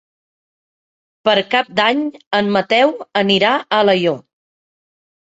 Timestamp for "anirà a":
3.25-3.83